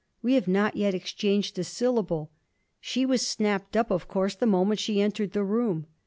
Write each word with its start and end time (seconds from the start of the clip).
We 0.23 0.33
have 0.33 0.47
not 0.47 0.75
yet 0.75 0.95
exchanged 0.95 1.59
a 1.59 1.63
syllable: 1.63 2.31
she 2.79 3.05
was 3.05 3.21
snapped 3.27 3.77
up, 3.77 3.91
of 3.91 4.07
course, 4.07 4.33
the 4.33 4.47
moment 4.47 4.79
she 4.79 4.99
entered 4.99 5.33
the 5.33 5.43
room. 5.43 5.85